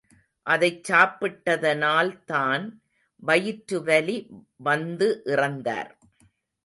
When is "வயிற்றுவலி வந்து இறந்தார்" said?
3.23-5.91